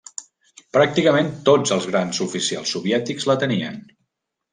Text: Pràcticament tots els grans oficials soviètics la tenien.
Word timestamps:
Pràcticament 0.77 1.29
tots 1.49 1.73
els 1.75 1.85
grans 1.91 2.21
oficials 2.25 2.73
soviètics 2.77 3.29
la 3.33 3.37
tenien. 3.45 3.79